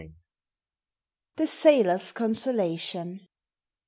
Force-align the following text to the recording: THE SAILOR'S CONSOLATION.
THE 1.35 1.45
SAILOR'S 1.45 2.11
CONSOLATION. 2.13 3.27